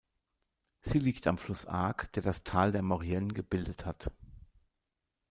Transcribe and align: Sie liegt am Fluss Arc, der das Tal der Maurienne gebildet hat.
Sie 0.81 0.97
liegt 0.97 1.27
am 1.27 1.37
Fluss 1.37 1.67
Arc, 1.67 2.11
der 2.13 2.23
das 2.23 2.43
Tal 2.43 2.71
der 2.71 2.81
Maurienne 2.81 3.35
gebildet 3.35 3.85
hat. 3.85 4.09